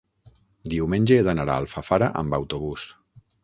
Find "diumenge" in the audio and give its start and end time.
0.73-1.19